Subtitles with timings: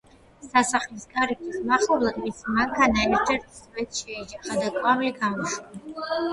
[0.43, 6.07] სასახლის კარიბჭის მახლობლად მისი მანქანა ერთ-ერთ სვეტს შეეჯახა და კვამლი გაუშვა.